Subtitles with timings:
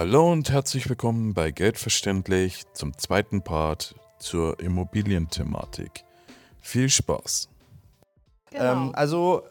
[0.00, 6.06] Hallo und herzlich willkommen bei Geldverständlich zum zweiten Part zur Immobilienthematik.
[6.58, 7.50] Viel Spaß.
[8.50, 8.86] Genau.
[8.86, 9.42] Ähm, also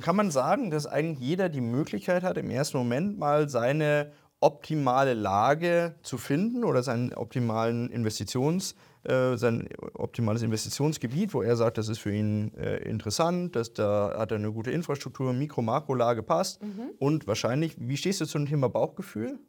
[0.00, 5.14] kann man sagen, dass eigentlich jeder die Möglichkeit hat, im ersten Moment mal seine optimale
[5.14, 11.88] Lage zu finden oder seinen optimalen Investitions, äh, sein optimales Investitionsgebiet, wo er sagt, das
[11.88, 16.92] ist für ihn äh, interessant, dass da hat er eine gute Infrastruktur, Mikro-Makro-Lage passt Mhm.
[17.00, 19.40] und wahrscheinlich, wie stehst du zum Thema Bauchgefühl?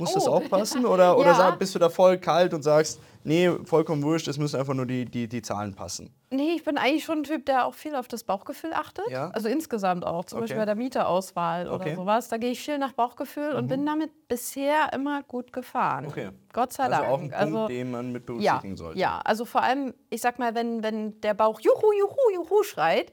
[0.00, 0.32] Muss das Oh.
[0.34, 1.34] auch passen oder, oder Ja.
[1.34, 4.86] sag, bist du da voll kalt und sagst, nee, vollkommen wurscht, es müssen einfach nur
[4.86, 6.12] die, die, die Zahlen passen?
[6.30, 9.04] Nee, ich bin eigentlich schon ein Typ, der auch viel auf das Bauchgefühl achtet.
[9.10, 9.28] Ja.
[9.30, 10.44] Also insgesamt auch, zum Okay.
[10.44, 11.74] Beispiel bei der Mieterauswahl Okay.
[11.76, 11.80] Mhm.
[11.82, 12.28] oder sowas.
[12.28, 16.06] Da gehe ich viel nach Bauchgefühl und bin damit bisher immer gut gefahren.
[16.06, 16.30] Okay.
[16.52, 17.08] Gott sei Also Dank.
[17.08, 18.98] auch ein Punkt, den man mit ja, berücksichtigen sollte.
[18.98, 23.12] ja, also vor allem, ich sag mal, wenn, wenn der Bauch Juhu, Juhu, Juhu schreit,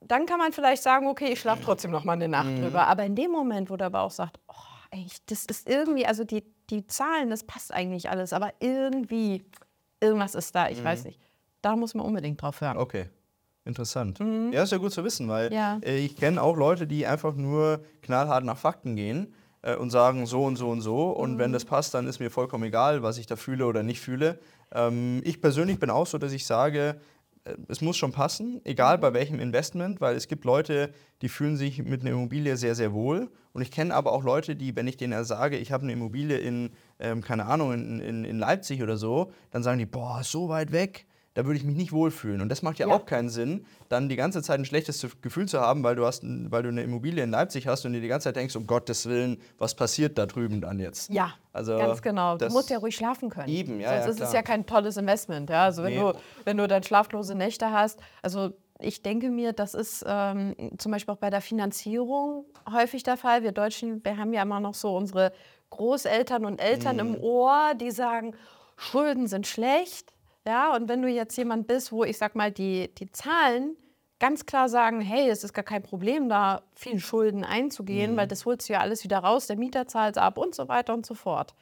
[0.00, 2.62] dann kann man vielleicht sagen, okay, ich schlafe trotzdem noch mal eine Nacht Mhm.
[2.62, 2.86] drüber.
[2.86, 4.52] Aber in dem Moment, wo der Bauch sagt, oh,
[4.90, 9.44] ey, das ist irgendwie, also die, die Zahlen, das passt eigentlich alles, aber irgendwie,
[10.00, 11.20] irgendwas ist da, ich weiß nicht.
[11.62, 12.76] Da muss man unbedingt drauf hören.
[12.76, 12.82] Mhm.
[12.82, 13.06] Okay.
[13.64, 14.20] Interessant.
[14.52, 15.54] Ja, ist ja gut zu wissen, weil Mhm.
[15.54, 15.80] Ja.
[15.84, 20.24] äh, ich kenne auch Leute, die einfach nur knallhart nach Fakten gehen äh, und sagen
[20.26, 21.10] so und so und so.
[21.10, 21.38] Und Mhm.
[21.38, 24.38] wenn das passt, dann ist mir vollkommen egal, was ich da fühle oder nicht fühle.
[24.72, 27.00] Ähm, ich persönlich bin auch so, dass ich sage,
[27.68, 28.60] es muss schon passen, Mhm.
[28.64, 30.90] egal bei welchem Investment, weil es gibt Leute,
[31.22, 33.30] die fühlen sich mit einer Immobilie sehr, sehr wohl.
[33.52, 36.36] Und ich kenne aber auch Leute, die, wenn ich denen sage, ich habe eine Immobilie
[36.38, 40.30] in, ähm, keine Ahnung, in, in, in Leipzig oder so, dann sagen die, boah, ist
[40.30, 41.06] so weit weg,
[41.36, 42.40] da würde ich mich nicht wohlfühlen.
[42.40, 42.94] Und das macht ja, Ja.
[42.94, 46.22] auch keinen Sinn, dann die ganze Zeit ein schlechtes Gefühl zu haben, weil du, hast,
[46.24, 49.06] weil du eine Immobilie in Leipzig hast und dir die ganze Zeit denkst, um Gottes
[49.06, 51.10] Willen, was passiert da drüben dann jetzt?
[51.12, 52.38] Ja, Also, ganz genau.
[52.38, 53.48] Du musst ja ruhig schlafen können.
[53.48, 54.34] Eben, ja, Sonst ja, ist es klar.
[54.34, 55.50] ja kein tolles Investment.
[55.50, 55.64] Ja?
[55.64, 56.00] Also wenn, Nee.
[56.00, 56.12] du,
[56.44, 61.12] wenn du dann schlaflose Nächte hast, also ich denke mir, das ist ähm, zum Beispiel
[61.14, 63.42] auch bei der Finanzierung häufig der Fall.
[63.42, 65.32] Wir Deutschen, wir haben ja immer noch so unsere
[65.70, 67.14] Großeltern und Eltern Mhm.
[67.14, 68.34] im Ohr, die sagen,
[68.76, 70.12] Schulden sind schlecht.
[70.46, 73.76] Ja, und wenn du jetzt jemand bist, wo ich sag mal, die, die Zahlen
[74.18, 78.16] ganz klar sagen, hey, es ist gar kein Problem, da viel Schulden einzugehen, Mhm.
[78.16, 80.94] weil das holst du ja alles wieder raus, der Mieter zahlt ab und so weiter
[80.94, 81.54] und so fort.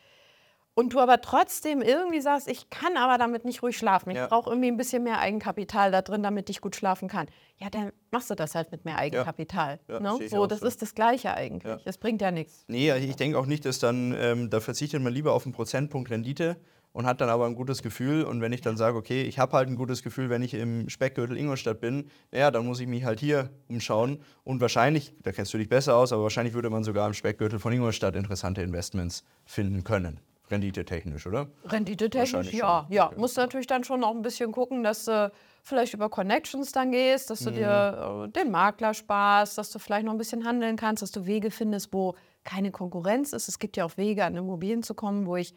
[0.77, 4.11] Und du aber trotzdem irgendwie sagst, ich kann aber damit nicht ruhig schlafen.
[4.11, 4.27] Ich Ja.
[4.27, 7.27] brauche irgendwie ein bisschen mehr Eigenkapital da drin, damit ich gut schlafen kann.
[7.59, 9.78] Ja, dann machst du das halt mit mehr Eigenkapital.
[9.89, 10.15] Ja, ne?
[10.16, 10.66] sehe ich So, das so.
[10.66, 11.62] ist das Gleiche eigentlich.
[11.72, 11.78] Ja.
[11.84, 12.65] Das bringt ja nichts.
[12.66, 15.55] Nee, also ich denke auch nicht, dass dann, ähm, da verzichtet man lieber auf einen
[15.55, 16.56] Prozentpunkt Rendite
[16.94, 18.22] und hat dann aber ein gutes Gefühl.
[18.22, 20.88] Und wenn ich dann sage, okay, ich habe halt ein gutes Gefühl, wenn ich im
[20.88, 24.21] Speckgürtel Ingolstadt bin, ja, dann muss ich mich halt hier umschauen.
[24.44, 27.59] Und wahrscheinlich, da kennst du dich besser aus, aber wahrscheinlich würde man sogar im Speckgürtel
[27.59, 30.21] von Ingolstadt interessante Investments finden können.
[30.50, 31.49] Renditetechnisch, oder?
[31.65, 32.87] Renditetechnisch, ja.
[32.91, 33.06] ja.
[33.06, 33.15] Okay.
[33.19, 35.33] Musst du natürlich dann schon auch ein bisschen gucken, dass du
[35.65, 37.54] vielleicht über Connections dann gehst, dass du Mhm.
[37.54, 41.27] dir äh, den Makler sparst, dass du vielleicht noch ein bisschen handeln kannst, dass du
[41.27, 43.49] Wege findest, wo keine Konkurrenz ist.
[43.49, 45.54] Es gibt ja auch Wege, an Immobilien zu kommen, wo ich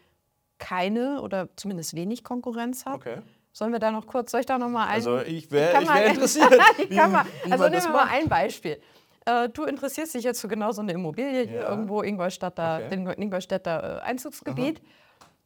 [0.60, 2.98] keine oder zumindest wenig Konkurrenz habe.
[2.98, 3.18] Okay.
[3.54, 4.94] Sollen wir da noch kurz, soll ich da noch mal ein...
[4.94, 8.80] Also ich wäre wär interessiert, wie, wie also nehmen wir mal ein Beispiel.
[9.26, 11.70] Äh, du interessierst dich jetzt für genau so eine Immobilie hier Ja.
[11.70, 12.90] irgendwo Ingolstädter, Okay.
[12.96, 14.82] den Ingolstädter äh, Einzugsgebiet.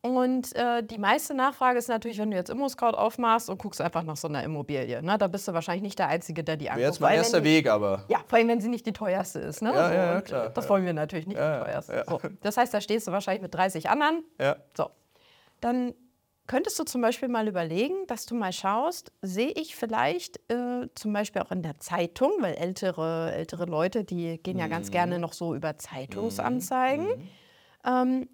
[0.04, 4.02] Und äh, die meiste Nachfrage ist natürlich, wenn du jetzt ImmoScout aufmachst und guckst einfach
[4.02, 5.00] nach so einer Immobilie.
[5.04, 5.16] Ne?
[5.20, 6.80] Da bist du wahrscheinlich nicht der Einzige, der die anguckt.
[6.82, 8.04] Wäre jetzt mein erster die- Weg, aber.
[8.08, 9.62] Ja, vor allem, wenn sie nicht die teuerste ist.
[9.62, 9.72] Ne?
[9.72, 12.04] Ja, so, ja, klar, Das wollen wir natürlich nicht die teuerste.
[12.10, 12.20] So.
[12.42, 14.24] Das heißt, da stehst du wahrscheinlich mit 30 anderen.
[14.40, 14.56] Ja.
[14.76, 14.90] So,
[15.62, 15.94] dann
[16.48, 21.14] könntest du zum Beispiel mal überlegen, dass du mal schaust, sehe ich vielleicht äh, zum
[21.14, 24.72] Beispiel auch in der Zeitung, weil ältere, ältere Leute, die gehen ja Mhm.
[24.72, 27.08] ganz gerne noch so über Zeitungsanzeigen.
[27.86, 28.28] Ähm,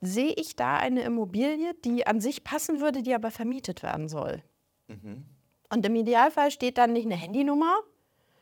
[0.00, 4.42] sehe ich da eine Immobilie, die an sich passen würde, die aber vermietet werden soll.
[4.88, 5.24] Mhm.
[5.70, 7.80] Und im Idealfall steht dann nicht eine Handynummer,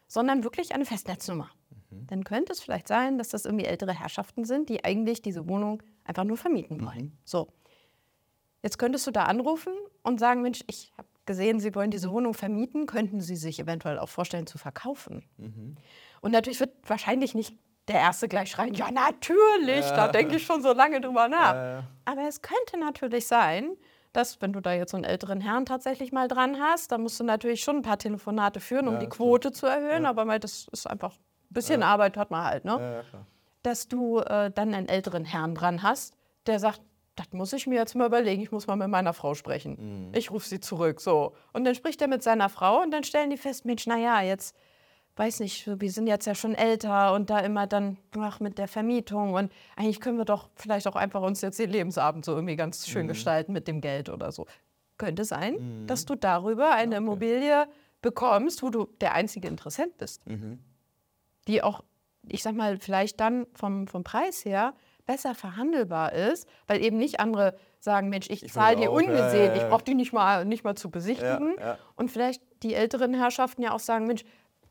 [0.07, 1.51] sondern wirklich eine Festnetznummer.
[1.91, 2.07] Mhm.
[2.07, 5.83] Dann könnte es vielleicht sein, dass das irgendwie ältere Herrschaften sind, die eigentlich diese Wohnung
[6.05, 7.07] einfach nur vermieten wollen.
[7.07, 7.19] Mhm.
[7.25, 7.49] So.
[8.63, 9.73] Jetzt könntest du da anrufen
[10.03, 13.99] und sagen, Mensch, ich habe gesehen, Sie wollen diese Wohnung vermieten, könnten Sie sich eventuell
[13.99, 15.25] auch vorstellen zu verkaufen?
[15.37, 15.77] Mhm.
[16.21, 17.57] Und natürlich wird wahrscheinlich nicht
[17.89, 21.55] der Erste gleich schreien, ja natürlich, da denke ich schon so lange drüber nach.
[21.55, 21.83] Ja, ja.
[22.05, 23.77] Aber es könnte natürlich sein,
[24.13, 27.21] dass wenn du da jetzt so einen älteren Herrn tatsächlich mal dran hast, dann musst
[27.21, 29.29] du natürlich schon ein paar Telefonate führen, um Ja, die klar.
[29.29, 32.73] Quote zu erhöhen, aber mal, das ist einfach ein bisschen Arbeit hat man halt, ne?
[32.73, 33.27] Ja, ja, klar.
[33.63, 36.17] Dass du äh, dann einen älteren Herrn dran hast,
[36.47, 36.81] der sagt,
[37.17, 40.11] das muss ich mir jetzt mal überlegen, ich muss mal mit meiner Frau sprechen.
[40.15, 41.35] Ich rufe sie zurück, so.
[41.53, 44.55] Und dann spricht er mit seiner Frau und dann stellen die fest, Mensch, naja, jetzt,
[45.17, 48.69] weiß nicht, wir sind jetzt ja schon älter und da immer dann, ach, mit der
[48.69, 52.57] Vermietung und eigentlich können wir doch vielleicht auch einfach uns jetzt den Lebensabend so irgendwie
[52.57, 54.47] ganz schön gestalten mit dem Geld oder so.
[54.99, 55.55] Könnte sein,
[55.87, 57.67] dass du darüber eine Immobilie
[58.03, 60.23] bekommst, wo du der einzige Interessent bist.
[61.49, 61.83] Die auch,
[62.29, 64.75] ich sag mal, vielleicht dann vom, vom Preis her
[65.07, 69.07] besser verhandelbar ist, weil eben nicht andere sagen, Mensch, ich, Ich zahle dir auch, ja,
[69.07, 69.63] ungesehen, ja, ja.
[69.63, 71.55] ich brauche die nicht mal, nicht mal zu besichtigen.
[71.59, 71.79] Ja, ja.
[71.95, 74.25] Und vielleicht die älteren Herrschaften ja auch sagen, Mensch,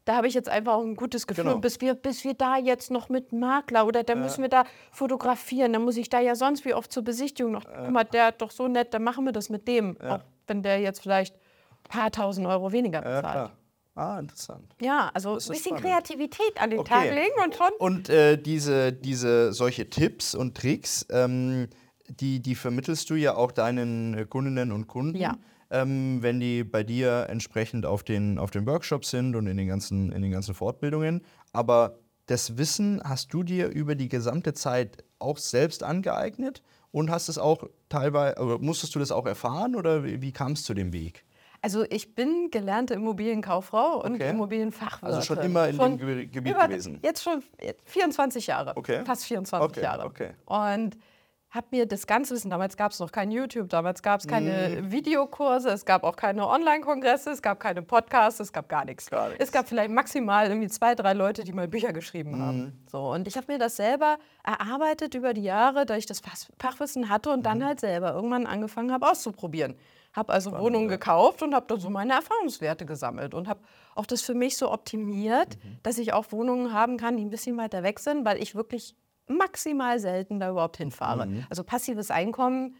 [0.04, 1.46] da habe ich jetzt einfach auch ein gutes Gefühl.
[1.46, 1.56] Genau.
[1.56, 4.66] Und bis wir, bis wir da jetzt noch mit Makler oder dann müssen wir da
[4.92, 7.64] fotografieren, dann muss ich da ja sonst wie oft zur Besichtigung noch.
[7.66, 9.98] Guck mal, der hat doch so nett, dann machen wir das mit dem.
[10.02, 13.52] Auch wenn der jetzt vielleicht ein paar tausend Euro weniger Ja, bezahlt.
[13.96, 14.76] Ah, interessant.
[14.82, 15.78] Ja, also ein bisschen.
[15.78, 16.90] Kreativität an den Okay.
[16.90, 17.70] Tag legen und schon.
[17.80, 21.68] Und äh, diese, diese solche Tipps und Tricks, ähm,
[22.10, 25.38] die, die vermittelst du ja auch deinen Kundinnen und Kunden, Ja.
[25.72, 29.68] ähm, wenn die bei dir entsprechend auf den, auf den Workshops sind und in den,
[29.68, 31.22] ganzen, in den ganzen Fortbildungen.
[31.54, 36.62] Aber das Wissen hast du dir über die gesamte Zeit auch selbst angeeignet
[36.92, 40.52] und hast es auch teilweise, oder musstest du das auch erfahren oder wie, wie kam
[40.52, 41.24] es zu dem Weg?
[41.66, 44.30] Also ich bin gelernte Immobilienkauffrau und Okay.
[44.30, 45.08] Immobilienfachwirtin.
[45.08, 47.00] Also schon immer in dem Ge- Gebiet über- gewesen?
[47.02, 47.42] Jetzt schon
[47.86, 48.74] 24 Jahre.
[48.78, 49.04] Okay.
[49.04, 50.06] Fast 24 Okay, Jahre.
[50.06, 50.36] okay.
[50.46, 50.96] Und
[51.50, 54.80] habe mir das ganze Wissen, damals gab es noch kein YouTube, damals gab es keine
[54.84, 54.92] Mhm.
[54.92, 59.10] Videokurse, es gab auch keine Online-Kongresse, es gab keine Podcasts, es gab gar nichts.
[59.10, 59.44] Gar nichts.
[59.44, 62.42] Es gab vielleicht maximal irgendwie zwei, drei Leute, die mal Bücher geschrieben Mhm.
[62.44, 62.86] haben.
[62.92, 66.48] So, und ich habe mir das selber erarbeitet über die Jahre, da ich das Fach-
[66.60, 67.44] Fachwissen hatte und Mhm.
[67.44, 69.76] dann halt selber irgendwann angefangen habe auszuprobieren.
[70.16, 73.60] Habe also Wohnungen gekauft und habe dann so meine Erfahrungswerte gesammelt und habe
[73.96, 75.78] auch das für mich so optimiert, Mhm.
[75.84, 78.96] dass ich auch Wohnungen haben kann, die ein bisschen weiter weg sind, weil ich wirklich
[79.28, 81.26] maximal selten da überhaupt hinfahre.
[81.26, 81.46] Mhm.
[81.50, 82.76] Also passives Einkommen,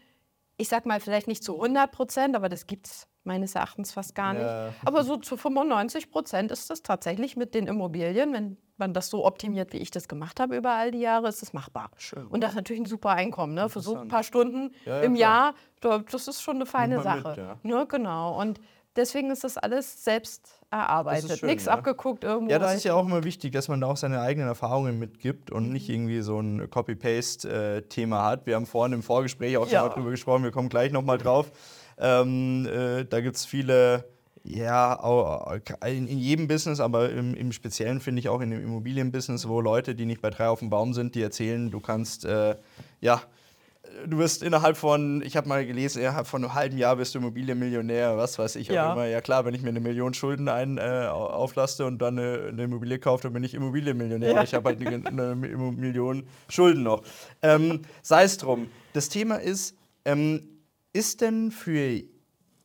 [0.56, 4.14] ich sag mal vielleicht nicht zu 100 Prozent, aber das gibt es meines Erachtens fast
[4.14, 4.42] gar nicht.
[4.42, 4.72] Ja.
[4.84, 9.24] Aber so zu 95 Prozent ist das tatsächlich mit den Immobilien, wenn man das so
[9.26, 11.90] optimiert, wie ich das gemacht habe über all die Jahre, ist es machbar.
[11.96, 12.26] Schön.
[12.28, 13.54] Und das ist natürlich ein super Einkommen.
[13.54, 13.68] Ne?
[13.68, 15.30] Für so ein paar Stunden Ja, ja, im klar.
[15.46, 17.56] Jahr, da- das ist schon eine feine Sache.
[17.62, 17.86] mit, ne?
[17.88, 18.40] Genau.
[18.40, 18.60] Und
[18.96, 21.38] deswegen ist das alles selbst erarbeitet.
[21.38, 21.72] schön, Nichts ja.
[21.72, 22.50] abgeguckt irgendwo.
[22.50, 25.50] Ja, das ist ja auch immer wichtig, dass man da auch seine eigenen Erfahrungen mitgibt
[25.50, 28.46] und nicht irgendwie so ein Copy-Paste-Thema hat.
[28.46, 29.82] Wir haben vorhin im Vorgespräch auch schon Ja.
[29.82, 31.50] mal drüber gesprochen, wir kommen gleich nochmal drauf.
[31.98, 34.04] Ähm, äh, da gibt es viele,
[34.44, 34.94] ja,
[35.84, 39.94] in jedem Business, aber im, im Speziellen finde ich auch in dem Immobilienbusiness, wo Leute,
[39.94, 42.56] die nicht bei drei auf dem Baum sind, die erzählen, du kannst, äh,
[43.00, 43.22] ja,
[44.06, 47.18] du wirst innerhalb von, ich habe mal gelesen, innerhalb von einem halben Jahr bist du
[47.18, 48.88] Immobilienmillionär, was weiß ich Ja.
[48.88, 49.06] auch immer.
[49.06, 50.80] Ja klar, wenn ich mir eine Million Schulden ein, äh,
[51.10, 54.32] au- auflaste und dann eine, eine Immobilie kaufe, dann bin ich Immobilienmillionär.
[54.32, 54.42] Ja.
[54.42, 57.02] Ich habe halt eine, eine Million Schulden noch.
[57.42, 58.68] Ähm, Sei es drum.
[58.92, 59.74] Das Thema ist,
[60.04, 60.42] ähm,
[60.92, 62.02] ist denn für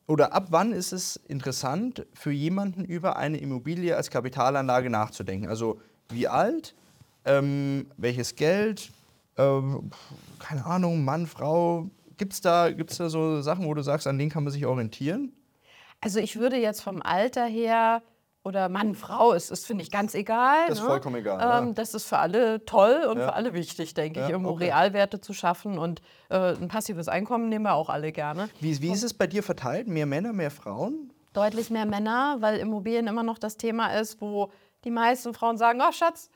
[0.08, 5.48] oder ab wann ist es interessant für jemanden über eine Immobilie als Kapitalanlage nachzudenken?
[5.48, 5.80] Also
[6.10, 6.76] wie alt,
[7.24, 8.92] ähm, welches Geld,
[9.38, 9.92] ähm,
[10.40, 11.90] keine Ahnung, Mann, Frau.
[12.18, 14.66] Gibt es da, gibt's da so Sachen, wo du sagst, an denen kann man sich
[14.66, 15.34] orientieren?
[16.02, 18.02] Also ich würde jetzt vom Alter her
[18.44, 20.68] oder Mann, Frau, ist, ist finde ich ganz egal.
[20.68, 20.90] Das ist ne?
[20.90, 21.60] vollkommen egal, ja.
[21.60, 23.28] Ähm, das ist für alle toll und Ja.
[23.28, 24.66] für alle wichtig, denke ich, Ja, um okay.
[24.66, 25.78] Realwerte zu schaffen.
[25.78, 28.50] Und äh, ein passives Einkommen nehmen wir auch alle gerne.
[28.60, 29.88] Wie, wie ist es bei dir verteilt?
[29.88, 31.14] Mehr Männer, mehr Frauen?
[31.34, 34.52] Deutlich mehr Männer, weil Immobilien immer noch das Thema ist, wo
[34.84, 36.30] die meisten Frauen sagen, oh Schatz,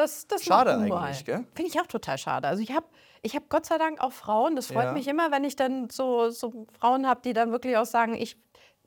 [0.00, 1.44] das, das Schade eigentlich, gell?
[1.54, 2.48] Finde ich auch total schade.
[2.48, 2.86] Also ich habe
[3.22, 4.92] ich hab Gott sei Dank auch Frauen, das freut Ja.
[4.92, 8.36] mich immer, wenn ich dann so, so Frauen habe, die dann wirklich auch sagen, ich,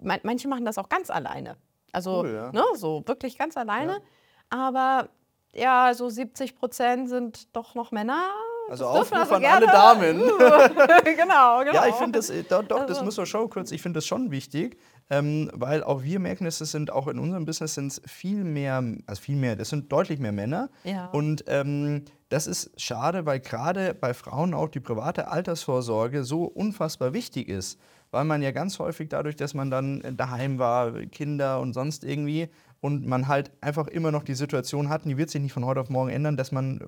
[0.02, 1.56] man, manche machen das auch ganz alleine.
[1.92, 2.52] Also Cool, ja.
[2.52, 4.02] ne, so wirklich ganz alleine.
[4.50, 5.10] Aber
[5.54, 8.24] ja, so 70 Prozent sind doch noch Männer.
[8.70, 10.18] Also Das Aufruf also an alle Damen.
[10.20, 11.64] genau, genau.
[11.74, 13.98] Ja, ich finde das, äh, doch, doch das Also- muss man schon kurz, ich finde
[13.98, 14.80] das schon wichtig,
[15.10, 19.22] ähm, weil auch wir merken, es sind auch in unserem Business sind viel mehr, also
[19.22, 20.70] viel mehr, das sind deutlich mehr Männer.
[20.84, 21.08] Ja.
[21.08, 27.14] Und ähm, das ist schade, weil gerade bei Frauen auch die private Altersvorsorge so unfassbar
[27.14, 27.80] wichtig ist,
[28.12, 32.50] weil man ja ganz häufig dadurch, dass man dann daheim war, Kinder und sonst irgendwie,
[32.80, 35.64] und man halt einfach immer noch die Situation hat, und die wird sich nicht von
[35.64, 36.82] heute auf morgen ändern, dass man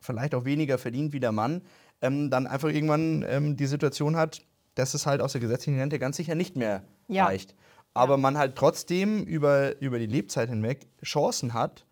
[0.00, 1.62] vielleicht auch weniger verdient wie der Mann,
[2.02, 4.42] ähm, dann einfach irgendwann ähm, die Situation hat,
[4.78, 7.26] dass es halt aus der gesetzlichen Rente ganz sicher nicht mehr Ja.
[7.26, 7.54] reicht.
[7.94, 11.84] Aber man halt trotzdem über, über die Lebzeit hinweg Chancen hat,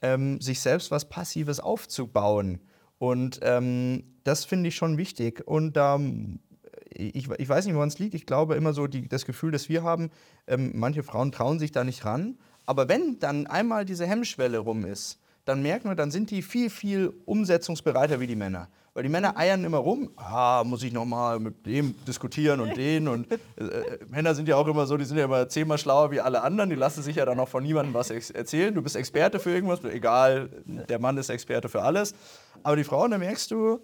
[0.00, 2.60] ähm, sich selbst was Passives aufzubauen.
[2.98, 5.46] Und ähm, das finde ich schon wichtig.
[5.46, 6.40] Und ähm,
[6.88, 8.14] ich, ich weiß nicht, woran es liegt.
[8.14, 10.10] Ich glaube immer so, die, das Gefühl, das wir haben,
[10.46, 12.38] ähm, manche Frauen trauen sich da nicht ran.
[12.64, 16.70] Aber wenn dann einmal diese Hemmschwelle rum ist, dann merken wir, dann sind die viel,
[16.70, 18.68] viel umsetzungsbereiter wie die Männer.
[18.92, 23.06] Weil die Männer eiern immer rum, ah, muss ich nochmal mit dem diskutieren und den.
[23.06, 26.10] Und äh, äh, Männer sind ja auch immer so, die sind ja immer zehnmal schlauer
[26.10, 28.74] wie alle anderen, die lassen sich ja dann auch von niemandem was erzählen.
[28.74, 32.14] Du bist Experte für irgendwas, egal, der Mann ist Experte für alles.
[32.62, 33.80] Aber die Frauen, da merkst du,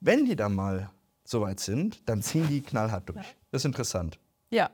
[0.00, 0.90] wenn die dann mal
[1.24, 3.36] soweit sind, dann ziehen die knallhart durch.
[3.50, 4.18] Das ist interessant.
[4.50, 4.70] Ja.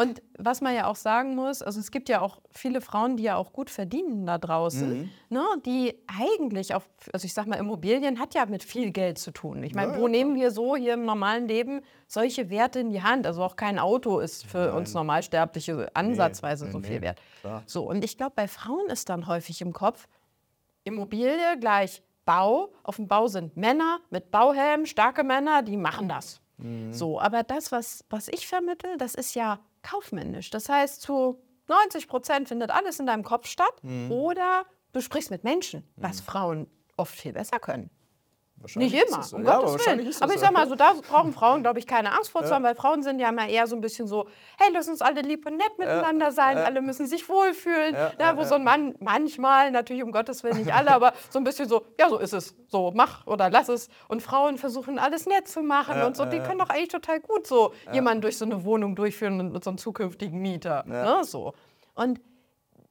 [0.00, 3.24] Und was man ja auch sagen muss, also es gibt ja auch viele Frauen, die
[3.24, 5.10] ja auch gut verdienen da draußen, Mhm.
[5.28, 9.32] ne, die eigentlich auch, also ich sag mal, Immobilien hat ja mit viel Geld zu
[9.32, 9.62] tun.
[9.64, 12.90] Ich meine, Ja, wo ja, nehmen wir so hier im normalen Leben solche Werte in
[12.90, 13.26] die Hand?
[13.26, 17.20] Also auch kein Auto ist für uns Normalsterbliche ansatzweise nee, so nee, viel wert.
[17.40, 17.62] klar.
[17.66, 20.06] So, und ich glaube, bei Frauen ist dann häufig im Kopf,
[20.84, 22.72] Immobilie gleich Bau.
[22.82, 26.40] Auf dem Bau sind Männer mit Bauhelm, starke Männer, die machen das.
[26.90, 30.50] So, aber das, was, was ich vermittel, das ist ja kaufmännisch.
[30.50, 33.72] Das heißt, zu 90 Prozent findet alles in deinem Kopf statt.
[34.10, 36.66] Oder du sprichst mit Menschen, was Frauen
[36.96, 37.90] oft viel besser können.
[38.60, 39.36] Wahrscheinlich Nicht ist immer, so.
[39.36, 40.14] um Ja, aber Gottes Willen.
[40.20, 42.64] Aber ich sag mal, so da brauchen Frauen, glaube ich, keine Angst vor zu haben,
[42.64, 45.46] weil Frauen sind ja immer eher so ein bisschen so, hey, lass uns alle lieb
[45.46, 47.94] und nett miteinander sein, alle müssen sich wohlfühlen.
[48.18, 51.44] Ja, wo so ein Mann manchmal, natürlich um Gottes Willen nicht alle, aber so ein
[51.44, 53.88] bisschen so, ja, so ist es, so mach oder lass es.
[54.08, 57.46] Und Frauen versuchen alles nett zu machen und so, die können doch eigentlich total gut
[57.46, 60.84] so jemanden durch so eine Wohnung durchführen und so einen zukünftigen Mieter.
[60.86, 61.54] Ne, so.
[61.94, 62.20] Und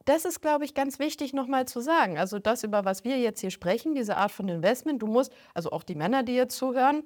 [0.07, 2.17] das ist, glaube ich, ganz wichtig nochmal zu sagen.
[2.17, 5.71] Also das, über was wir jetzt hier sprechen, diese Art von Investment, du musst, also
[5.71, 7.03] auch die Männer, die jetzt zuhören,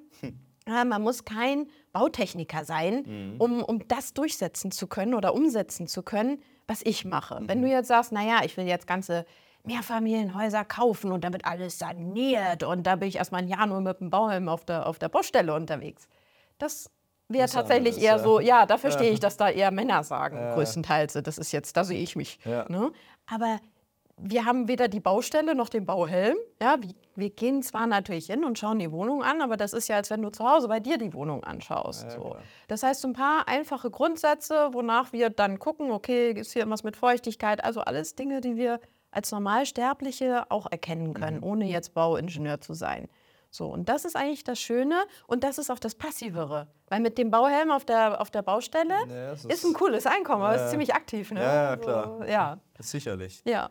[0.68, 3.04] ja, man muss kein Bautechniker sein,
[3.38, 7.40] um, um das durchsetzen zu können oder umsetzen zu können, was ich mache.
[7.42, 9.26] Wenn du jetzt sagst, naja, ich will jetzt ganze
[9.64, 13.80] Mehrfamilienhäuser kaufen und dann wird alles saniert und da bin ich erstmal ein Jahr nur
[13.80, 16.08] mit dem Bauhelm auf der, auf der Baustelle unterwegs.
[16.58, 16.90] Das
[17.32, 18.18] wäre tatsächlich eher ja.
[18.18, 21.14] so, ja, da verstehe ich, dass da eher Männer sagen, größtenteils.
[21.22, 22.38] Das ist jetzt, da sehe ich mich.
[22.44, 22.66] Ja.
[22.68, 22.92] Ne?
[23.26, 23.58] Aber
[24.18, 26.36] wir haben weder die Baustelle noch den Bauhelm.
[26.60, 26.76] Ja,
[27.16, 30.10] wir, gehen zwar natürlich hin und schauen die Wohnung an, aber das ist ja, als
[30.10, 32.10] wenn du zu Hause bei dir die Wohnung anschaust.
[32.12, 32.36] so.
[32.68, 36.96] Das heißt, ein paar einfache Grundsätze, wonach wir dann gucken, okay, ist hier irgendwas mit
[36.96, 41.44] Feuchtigkeit, also alles Dinge, die wir als Normalsterbliche auch erkennen können, Mhm.
[41.44, 43.08] ohne jetzt Bauingenieur zu sein.
[43.54, 46.68] So, und das ist eigentlich das Schöne und das ist auch das Passivere.
[46.88, 50.42] Weil mit dem Bauhelm auf der, auf der Baustelle Ja, das ist ein cooles Einkommen,
[50.42, 51.30] aber es ist ziemlich aktiv.
[51.30, 51.40] Ne?
[51.40, 52.16] Ja, ja, klar.
[52.18, 53.42] So, ja, Sicherlich.
[53.44, 53.70] ja.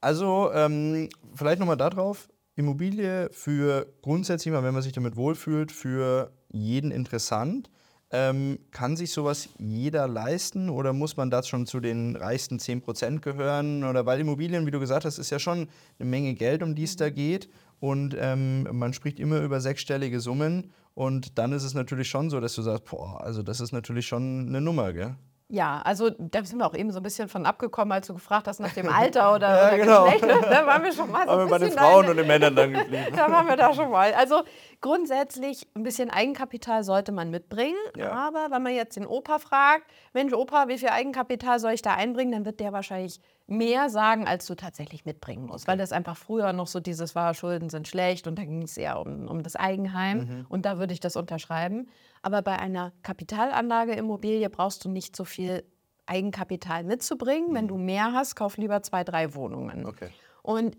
[0.00, 6.32] Also ähm, vielleicht nochmal darauf, Immobilie für grundsätzlich mal, wenn man sich damit wohlfühlt, für
[6.50, 7.70] jeden interessant.
[8.14, 13.20] Ähm, kann sich sowas jeder leisten oder muss man da schon zu den reichsten 10%
[13.20, 13.84] gehören?
[13.84, 16.84] Oder weil Immobilien, wie du gesagt hast, ist ja schon eine Menge Geld, um die
[16.84, 17.48] es da geht.
[17.80, 20.72] Und ähm, man spricht immer über sechsstellige Summen.
[20.94, 24.06] Und dann ist es natürlich schon so, dass du sagst, boah, also das ist natürlich
[24.06, 25.16] schon eine Nummer, gell?
[25.52, 28.48] Ja, also da sind wir auch eben so ein bisschen von abgekommen, als du gefragt
[28.48, 30.04] hast nach dem Alter oder, Ja, oder genau.
[30.04, 30.44] Geschlecht.
[30.50, 32.72] Da waren wir schon mal so Aber ein bei den Frauen und den Männern dann
[32.72, 33.04] geblieben.
[33.14, 34.14] da waren wir da schon mal.
[34.14, 34.44] Also
[34.80, 37.76] grundsätzlich ein bisschen Eigenkapital sollte man mitbringen.
[37.98, 38.12] Ja.
[38.12, 41.96] Aber wenn man jetzt den Opa fragt, Mensch Opa, wie viel Eigenkapital soll ich da
[41.96, 45.68] einbringen, dann wird der wahrscheinlich mehr sagen, als du tatsächlich mitbringen musst.
[45.68, 48.76] Weil das einfach früher noch so dieses war, Schulden sind schlecht und da ging es
[48.76, 50.18] eher um, um das Eigenheim.
[50.18, 50.46] Mhm.
[50.48, 51.88] Und da würde ich das unterschreiben.
[52.22, 55.64] Aber bei einer Kapitalanlage Immobilie brauchst du nicht so viel
[56.06, 57.54] Eigenkapital mitzubringen.
[57.54, 59.80] Wenn du mehr hast, kauf lieber zwei, drei Wohnungen.
[59.80, 59.86] Mhm.
[59.86, 60.08] Okay.
[60.42, 60.76] Und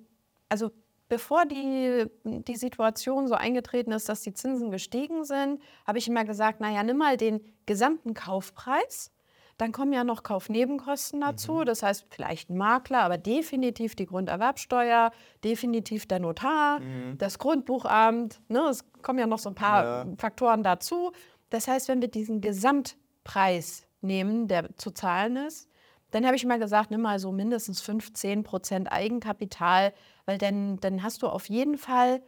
[0.49, 0.71] also
[1.09, 6.25] bevor die, die Situation so eingetreten ist, dass die Zinsen gestiegen sind, habe ich immer
[6.25, 9.11] gesagt, naja, nimm mal den gesamten Kaufpreis.
[9.57, 15.11] Dann kommen ja noch Kaufnebenkosten dazu, das heißt vielleicht ein Makler, aber definitiv die Grunderwerbsteuer,
[15.43, 16.79] definitiv der Notar,
[17.17, 18.41] das Grundbuchamt.
[18.47, 18.59] Ne?
[18.69, 21.11] Es kommen ja noch so ein paar Faktoren dazu.
[21.49, 25.69] Das heißt, wenn wir diesen Gesamtpreis nehmen, der zu zahlen ist,
[26.09, 29.93] dann habe ich mal gesagt, nimm mal so mindestens 15 Prozent Eigenkapital,
[30.25, 32.21] weil dann, dann hast du auf jeden Fall,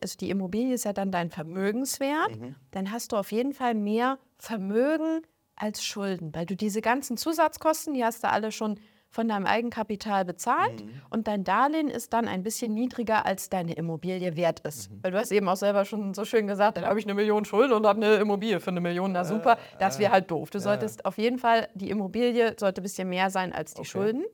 [0.00, 2.30] also die Immobilie ist ja dann dein Vermögenswert,
[2.70, 5.22] dann hast du auf jeden Fall mehr Vermögen
[5.56, 8.78] als Schulden, weil du diese ganzen Zusatzkosten, die hast du alle schon
[9.10, 14.36] von deinem Eigenkapital bezahlt und dein Darlehen ist dann ein bisschen niedriger, als deine Immobilie
[14.36, 14.90] wert ist.
[15.02, 17.44] Weil du hast eben auch selber schon so schön gesagt, dann habe ich eine Million
[17.44, 20.48] Schulden und habe eine Immobilie für eine Million, na super, das wäre halt doof.
[20.48, 24.24] Du solltest auf jeden Fall, die Immobilie sollte ein bisschen mehr sein als die Schulden.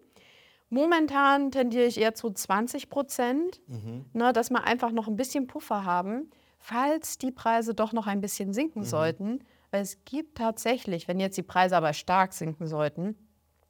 [0.70, 3.60] Momentan tendiere ich eher zu 20 Prozent,
[4.12, 8.20] ne, dass wir einfach noch ein bisschen Puffer haben, falls die Preise doch noch ein
[8.20, 9.40] bisschen sinken sollten.
[9.70, 13.16] Weil es gibt tatsächlich, wenn jetzt die Preise aber stark sinken sollten,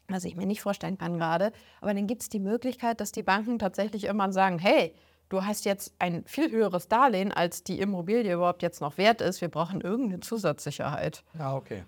[0.08, 3.22] was ich mir nicht vorstellen kann gerade, aber dann gibt es die Möglichkeit, dass die
[3.22, 4.94] Banken tatsächlich irgendwann sagen, hey,
[5.28, 9.40] du hast jetzt ein viel höheres Darlehen, als die Immobilie überhaupt jetzt noch wert ist.
[9.40, 11.24] Wir brauchen irgendeine Zusatzsicherheit.
[11.38, 11.84] Ja, okay.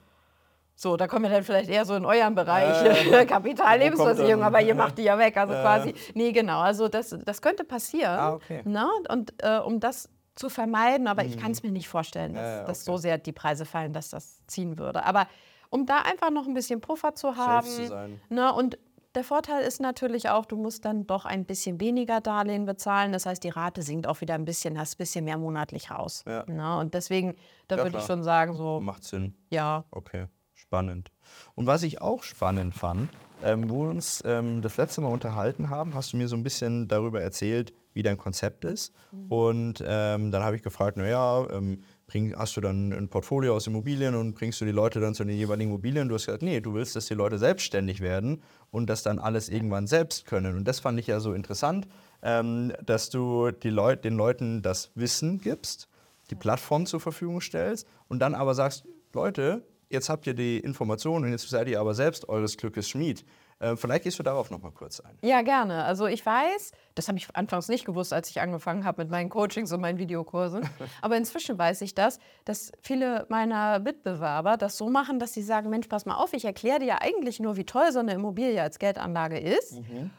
[0.75, 4.75] So, da kommen wir dann vielleicht eher so in euren Bereich, Äh, Kapitallebensversicherung, aber ihr
[4.75, 5.95] macht die ja weg, also quasi.
[6.15, 8.19] Nee, genau, also das, das könnte passieren.
[8.19, 8.63] Ah, okay.
[8.65, 8.87] Ne?
[9.11, 10.09] Und äh, um das
[10.41, 12.49] zu vermeiden, aber ich kann es mir nicht vorstellen, dass, Mhm.
[12.51, 12.93] Ja, ja, dass okay.
[12.93, 15.05] so sehr die Preise fallen, dass das ziehen würde.
[15.05, 15.29] Aber
[15.71, 17.67] um da einfach noch ein bisschen Puffer zu haben.
[17.67, 18.21] zu sein.
[18.29, 18.53] Ne?
[18.53, 18.79] Und
[19.15, 23.13] der Vorteil ist natürlich auch, du musst dann doch ein bisschen weniger Darlehen bezahlen.
[23.13, 26.25] Das heißt, die Rate sinkt auch wieder ein bisschen, hast ein bisschen mehr monatlich raus.
[26.27, 26.45] Ja.
[26.47, 26.79] Ne?
[26.79, 27.37] Und deswegen,
[27.69, 29.35] da Ja, würde ich schon sagen, so, Macht Sinn.
[29.51, 31.11] ja, Okay, Spannend.
[31.55, 33.09] Und was ich auch spannend fand,
[33.43, 36.43] ähm, wo wir uns ähm, das letzte Mal unterhalten haben, hast du mir so ein
[36.45, 38.93] bisschen darüber erzählt, wie dein Konzept ist.
[39.13, 39.33] Mhm.
[39.33, 43.67] Und ähm, dann habe ich gefragt, naja, ähm, bring, hast du dann ein Portfolio aus
[43.67, 46.09] Immobilien und bringst du die Leute dann zu den jeweiligen Immobilien?
[46.09, 49.49] Du hast gesagt, nee, du willst, dass die Leute selbstständig werden und das dann alles
[49.49, 50.57] irgendwann selbst können.
[50.57, 51.87] Und das fand ich ja so interessant,
[52.23, 55.89] ähm, dass du die Leut den Leuten das Wissen gibst,
[56.31, 61.25] die Plattform zur Verfügung stellst und dann aber sagst, Leute, jetzt habt ihr die Informationen
[61.25, 63.25] und jetzt seid ihr aber selbst eures Glückes Schmied.
[63.61, 65.19] Äh, vielleicht gehst du darauf noch mal kurz ein.
[65.23, 65.85] Ja, gerne.
[65.85, 69.29] Also ich weiß, das habe ich anfangs nicht gewusst, als ich angefangen habe mit meinen
[69.29, 70.69] Coachings und meinen Videokursen.
[71.03, 75.69] Aber inzwischen weiß ich das, dass viele meiner Mitbewerber das so machen, dass sie sagen,
[75.69, 78.61] Mensch, pass mal auf, ich erkläre dir ja eigentlich nur, wie toll so eine Immobilie
[78.61, 79.79] als Geldanlage ist.
[79.79, 80.11] Mhm.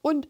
[0.00, 0.28] Und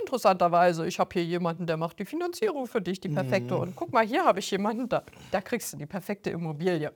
[0.00, 3.54] interessanterweise, ich habe hier jemanden, der macht die Finanzierung für dich, die perfekte.
[3.54, 3.60] Mhm.
[3.60, 6.92] Und guck mal, hier habe ich jemanden, da, da kriegst du die perfekte Immobilie.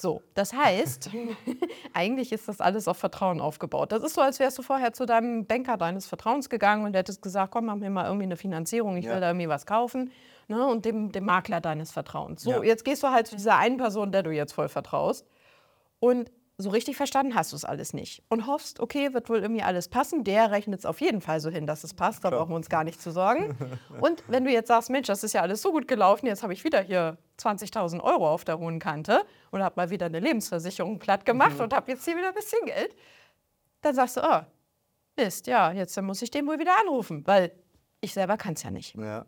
[0.00, 1.10] So, das heißt,
[1.92, 3.90] eigentlich ist das alles auf Vertrauen aufgebaut.
[3.90, 7.20] Das ist so, als wärst du vorher zu deinem Banker deines Vertrauens gegangen und hättest
[7.20, 9.14] gesagt, komm, mach mir mal irgendwie eine Finanzierung, ich ja.
[9.14, 10.12] will da irgendwie was kaufen.
[10.46, 10.64] Ne?
[10.64, 12.42] Und dem, dem Makler deines Vertrauens.
[12.44, 12.62] So, ja.
[12.62, 15.26] jetzt gehst du halt zu dieser einen Person, der du jetzt voll vertraust.
[15.98, 18.24] Und so richtig verstanden hast du es alles nicht.
[18.28, 20.24] Und hoffst, okay, wird wohl irgendwie alles passen.
[20.24, 22.24] Der rechnet es auf jeden Fall so hin, dass es passt.
[22.24, 23.56] Da brauchen wir uns gar nicht zu sorgen.
[24.00, 26.52] Und wenn du jetzt sagst, Mensch, das ist ja alles so gut gelaufen, jetzt habe
[26.52, 30.98] ich wieder hier 20.000 Euro auf der hohen Kante und habe mal wieder eine Lebensversicherung
[30.98, 31.64] platt gemacht mhm.
[31.64, 32.96] und habe jetzt hier wieder ein bisschen Geld,
[33.82, 34.40] dann sagst du, oh,
[35.16, 37.52] Mist, ja, jetzt muss ich den wohl wieder anrufen, weil
[38.00, 38.96] ich selber kann es ja nicht.
[38.96, 39.26] Ja.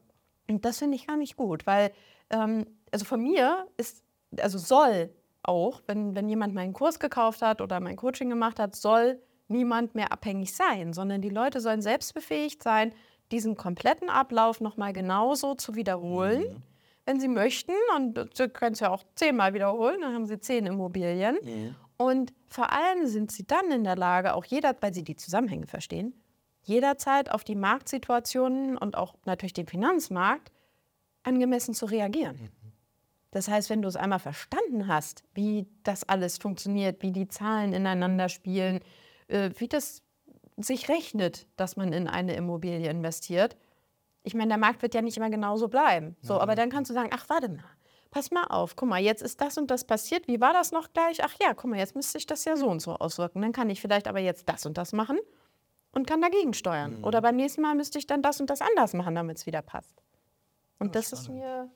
[0.48, 1.92] Und das finde ich gar nicht gut, weil,
[2.30, 4.02] ähm, also von mir ist,
[4.40, 5.10] also soll
[5.42, 9.94] auch, wenn, wenn jemand meinen Kurs gekauft hat oder mein Coaching gemacht hat, soll niemand
[9.94, 12.92] mehr abhängig sein, sondern die Leute sollen selbstbefähigt sein,
[13.32, 16.62] diesen kompletten Ablauf nochmal genauso zu wiederholen, mhm.
[17.06, 17.72] wenn sie möchten.
[17.96, 21.38] Und sie können es ja auch zehnmal wiederholen, dann haben sie zehn Immobilien.
[21.42, 21.74] Mhm.
[21.96, 25.66] Und vor allem sind sie dann in der Lage, auch jeder, weil sie die Zusammenhänge
[25.66, 26.14] verstehen,
[26.62, 30.50] jederzeit auf die Marktsituationen und auch natürlich den Finanzmarkt
[31.22, 32.36] angemessen zu reagieren.
[32.36, 32.59] Mhm.
[33.30, 37.72] Das heißt, wenn du es einmal verstanden hast, wie das alles funktioniert, wie die Zahlen
[37.72, 38.80] ineinander spielen,
[39.28, 40.02] äh, wie das
[40.56, 43.56] sich rechnet, dass man in eine Immobilie investiert.
[44.22, 46.16] Ich meine, der Markt wird ja nicht immer genauso bleiben.
[46.20, 47.64] So, aber dann kannst du sagen, ach, warte mal,
[48.10, 50.28] pass mal auf, guck mal, jetzt ist das und das passiert.
[50.28, 51.22] Wie war das noch gleich?
[51.22, 53.40] Ach ja, guck mal, jetzt müsste sich das ja so und so auswirken.
[53.40, 55.18] Dann kann ich vielleicht aber jetzt das und das machen
[55.92, 56.98] und kann dagegen steuern.
[56.98, 57.04] Mhm.
[57.04, 59.62] Oder beim nächsten Mal müsste ich dann das und das anders machen, damit es wieder
[59.62, 60.02] passt.
[60.78, 61.70] Und das, das ist mir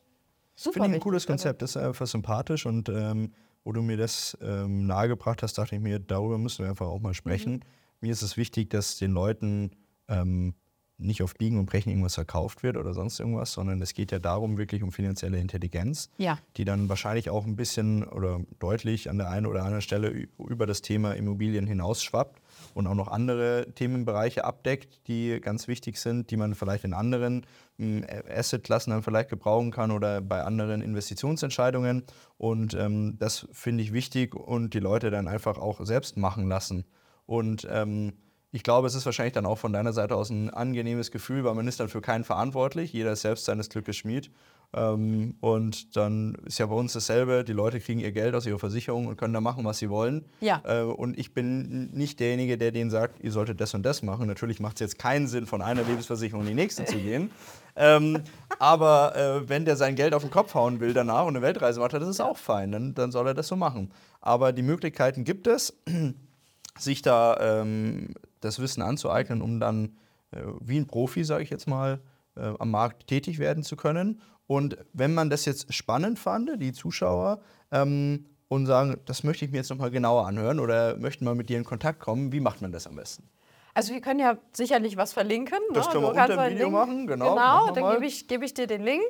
[0.57, 0.75] Super.
[0.75, 3.33] Finde ich ein cooles Konzept, das ist einfach sympathisch und ähm,
[3.65, 7.01] wo du mir das ähm, nahegebracht hast, dachte ich mir, darüber müssen wir einfach auch
[7.01, 7.55] mal sprechen.
[7.55, 7.61] Mhm.
[8.01, 9.71] Mir ist es wichtig, dass den Leuten
[10.09, 10.55] ähm,
[10.99, 14.19] nicht auf Biegen und Brechen irgendwas verkauft wird oder sonst irgendwas, sondern es geht ja
[14.19, 16.39] darum, wirklich um finanzielle Intelligenz, ja.
[16.57, 20.67] die dann wahrscheinlich auch ein bisschen oder deutlich an der einen oder anderen Stelle über
[20.67, 22.41] das Thema Immobilien hinausschwappt
[22.75, 27.47] und auch noch andere Themenbereiche abdeckt, die ganz wichtig sind, die man vielleicht in anderen
[27.79, 32.05] hm, Assetklassen dann vielleicht gebrauchen kann oder bei anderen Investitionsentscheidungen.
[32.39, 36.85] Und ähm, das finde ich wichtig und die Leute dann einfach auch selbst machen lassen.
[37.27, 38.13] Und ähm,
[38.55, 41.55] ich glaube, es ist wahrscheinlich dann auch von deiner Seite aus ein angenehmes Gefühl, weil
[41.55, 42.93] man ist dann für keinen verantwortlich.
[42.93, 44.31] Jeder ist selbst seines Glückes Schmied.
[44.77, 47.45] Ähm, und dann ist ja bei uns dasselbe.
[47.45, 50.25] Die Leute kriegen ihr Geld aus ihrer Versicherung und können da machen, was sie wollen.
[50.41, 50.63] Ja.
[50.65, 54.27] Äh, und ich bin nicht derjenige, der denen sagt, ihr solltet das und das machen.
[54.27, 57.31] Natürlich macht es jetzt keinen Sinn, von einer Lebensversicherung in die nächste zu gehen.
[57.77, 58.23] ähm,
[58.59, 61.79] aber äh, wenn der sein Geld auf den Kopf hauen will danach und eine Weltreise
[61.79, 62.73] macht, das ist auch fein.
[62.73, 63.93] Dann, dann soll er das so machen.
[64.21, 65.73] Aber die Möglichkeiten gibt es,
[66.79, 69.97] sich da ähm, das Wissen anzueignen, um dann
[70.33, 72.01] äh, wie ein Profi, sage ich jetzt mal,
[72.37, 74.21] äh, am Markt tätig werden zu können.
[74.47, 79.51] Und wenn man das jetzt spannend fand, die Zuschauer, ähm, und sagen, das möchte ich
[79.51, 82.63] mir jetzt nochmal genauer anhören oder möchten mal mit dir in Kontakt kommen, wie macht
[82.63, 83.29] man das am besten?
[83.75, 85.59] Also wir können ja sicherlich was verlinken.
[85.73, 85.93] Das ne?
[85.93, 87.35] können wir unter dem Video Link, machen, genau.
[87.35, 89.05] Genau, dann gebe ich, geb ich dir den Link.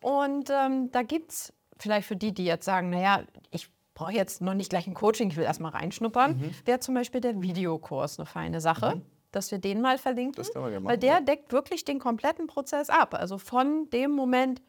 [0.00, 4.40] Und ähm, da gibt es vielleicht für die, die jetzt sagen, naja, ich brauche jetzt
[4.40, 6.50] noch nicht gleich ein Coaching, ich will erstmal reinschnuppern, mhm.
[6.64, 8.96] wäre zum Beispiel der Videokurs eine feine Sache.
[8.96, 9.02] Mhm.
[9.32, 10.34] Dass wir den mal verlinken.
[10.36, 11.20] Das können wir gerne machen, weil der ja.
[11.20, 13.14] deckt wirklich den kompletten Prozess ab.
[13.14, 14.62] Also von dem Moment,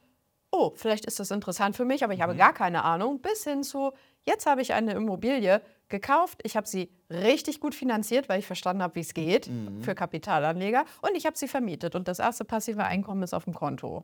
[0.55, 2.23] oh, vielleicht ist das interessant für mich, aber ich mhm.
[2.23, 3.91] habe gar keine Ahnung, bis hin zu,
[4.23, 8.81] jetzt habe ich eine Immobilie gekauft, ich habe sie richtig gut finanziert, weil ich verstanden
[8.81, 9.81] habe, wie es geht mhm.
[9.83, 13.53] für Kapitalanleger und ich habe sie vermietet und das erste passive Einkommen ist auf dem
[13.53, 14.03] Konto.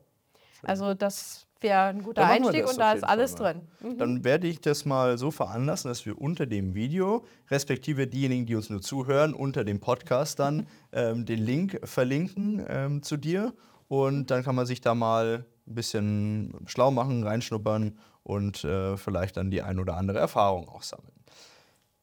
[0.64, 3.62] Also das wäre ein guter Einstieg und da ist alles drin.
[3.80, 3.98] Mhm.
[3.98, 8.54] Dann werde ich das mal so veranlassen, dass wir unter dem Video, respektive diejenigen, die
[8.54, 13.54] uns nur zuhören, unter dem Podcast dann ähm, den Link verlinken ähm, zu dir.
[13.88, 19.36] Und dann kann man sich da mal ein bisschen schlau machen, reinschnuppern und äh, vielleicht
[19.36, 21.12] dann die ein oder andere Erfahrung auch sammeln.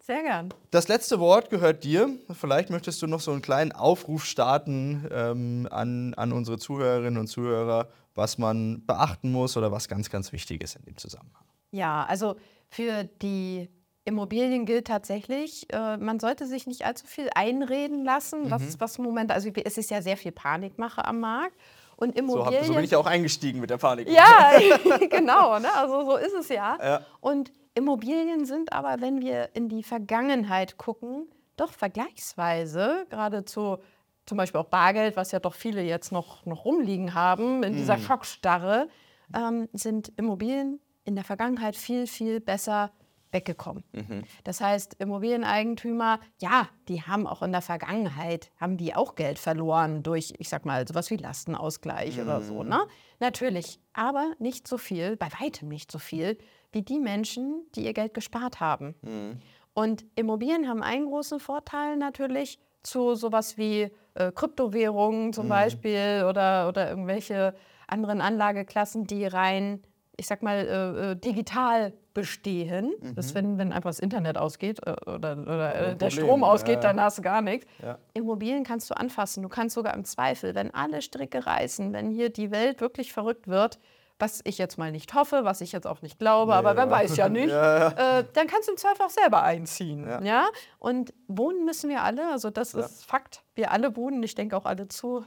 [0.09, 0.49] Sehr gern.
[0.71, 2.09] Das letzte Wort gehört dir.
[2.31, 7.27] Vielleicht möchtest du noch so einen kleinen Aufruf starten ähm, an, an unsere Zuhörerinnen und
[7.27, 11.43] Zuhörer, was man beachten muss oder was ganz, ganz wichtig ist in dem Zusammenhang.
[11.69, 12.37] Ja, also
[12.69, 13.69] für die
[14.03, 18.51] Immobilien gilt tatsächlich, äh, man sollte sich nicht allzu viel einreden lassen, mhm.
[18.51, 21.55] was, was im Moment, also es ist ja sehr viel Panikmache am Markt.
[21.99, 22.63] Und Immobilien.
[22.63, 24.09] So, so bin ich ja auch eingestiegen mit der Panik.
[24.09, 24.51] Ja,
[25.09, 25.67] genau, ne?
[25.75, 26.77] also so ist es ja.
[26.81, 27.01] ja.
[27.19, 33.79] Und Immobilien sind aber, wenn wir in die Vergangenheit gucken, doch vergleichsweise, gerade zu
[34.25, 37.97] zum Beispiel auch Bargeld, was ja doch viele jetzt noch, noch rumliegen haben, in dieser
[37.97, 38.01] mhm.
[38.03, 38.87] Schockstarre,
[39.35, 42.91] ähm, sind Immobilien in der Vergangenheit viel, viel besser
[43.31, 43.83] weggekommen.
[43.91, 44.23] Mhm.
[44.43, 50.03] Das heißt, Immobilieneigentümer, ja, die haben auch in der Vergangenheit, haben die auch Geld verloren
[50.03, 52.23] durch, ich sag mal, sowas wie Lastenausgleich mhm.
[52.23, 52.85] oder so, ne?
[53.19, 56.37] Natürlich, aber nicht so viel, bei weitem nicht so viel,
[56.71, 58.95] wie die Menschen, die ihr Geld gespart haben.
[59.01, 59.39] Mhm.
[59.73, 65.49] Und Immobilien haben einen großen Vorteil natürlich zu sowas wie äh, Kryptowährungen zum mhm.
[65.49, 67.55] Beispiel oder, oder irgendwelche
[67.87, 69.81] anderen Anlageklassen, die rein
[70.19, 72.93] ich sag mal, äh, äh, digital bestehen.
[73.01, 73.15] Mhm.
[73.15, 76.81] Das, wenn, wenn einfach das Internet ausgeht äh, oder, oder äh, der Strom ausgeht, ja.
[76.81, 77.65] dann hast du gar nichts.
[77.81, 77.97] Ja.
[78.13, 79.41] Immobilien kannst du anfassen.
[79.41, 83.47] Du kannst sogar im Zweifel, wenn alle Stricke reißen, wenn hier die Welt wirklich verrückt
[83.47, 83.79] wird,
[84.19, 86.89] was ich jetzt mal nicht hoffe, was ich jetzt auch nicht glaube, nee, aber wer
[86.89, 90.05] weiß ja nicht, äh, dann kannst du im Zweifel auch selber einziehen.
[90.23, 90.49] Ja.
[90.77, 93.43] Und wohnen müssen wir alle, also das ist Fakt.
[93.55, 95.23] Wir alle wohnen, ich denke auch alle zu,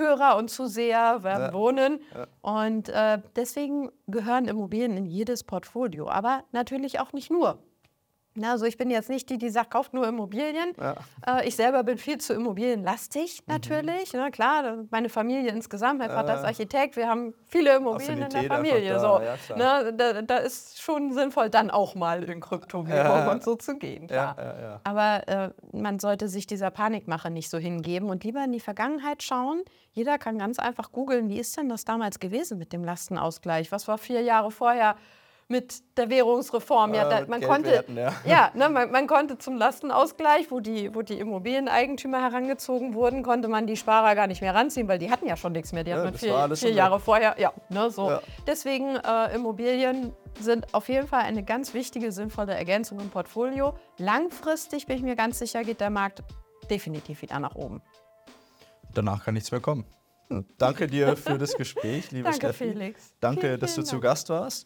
[0.00, 1.52] Hörer und Zuseher werden ja.
[1.52, 2.00] wohnen.
[2.14, 2.26] Ja.
[2.40, 6.08] Und äh, deswegen gehören Immobilien in jedes Portfolio.
[6.08, 7.58] Aber natürlich auch nicht nur.
[8.40, 10.72] Also ich bin jetzt nicht die, die sagt, kauft nur Immobilien.
[10.78, 10.94] Ja.
[11.26, 13.52] Äh, ich selber bin viel zu immobilienlastig mhm.
[13.52, 14.12] natürlich.
[14.12, 14.20] Mhm.
[14.20, 18.44] Ne, klar, meine Familie insgesamt, mein Vater ist Architekt, wir haben viele Immobilien in der
[18.44, 18.92] Familie.
[18.94, 19.56] Da, so.
[19.56, 23.76] Ja, ne, da, da, ist schon sinnvoll, dann auch mal in Kryptowährung und so zu
[23.76, 24.06] gehen.
[24.06, 24.80] Klar.
[24.84, 29.22] Aber äh, man sollte sich dieser Panikmache nicht so hingeben und lieber in die Vergangenheit
[29.22, 29.62] schauen.
[29.92, 33.72] Jeder kann ganz einfach googeln, wie ist denn das damals gewesen mit dem Lastenausgleich?
[33.72, 34.96] Was war vier Jahre vorher?
[35.50, 36.94] Mit der Währungsreform.
[36.94, 38.12] Ja, da, man, konnte, ja.
[38.24, 43.48] ja ne, man, man, konnte zum Lastenausgleich, wo die, wo die Immobilieneigentümer herangezogen wurden, konnte
[43.48, 45.82] man die Sparer gar nicht mehr ranziehen, weil die hatten ja schon nichts mehr.
[45.82, 47.34] Die ja, hatten vier, vier Jahre vorher.
[47.38, 48.10] Ja, ne, so.
[48.10, 48.22] Ja.
[48.46, 53.74] Deswegen äh, Immobilien sind auf jeden Fall eine ganz wichtige, sinnvolle Ergänzung im Portfolio.
[53.98, 56.22] Langfristig bin ich mir ganz sicher, geht der Markt
[56.70, 57.82] definitiv wieder nach oben.
[58.94, 59.84] Danach kann nichts mehr kommen.
[60.58, 62.72] Danke dir für das Gespräch, liebe Danke, Steffi.
[62.72, 63.12] Felix.
[63.20, 63.88] Danke, vielen, dass du Dank.
[63.88, 64.58] zu Gast warst.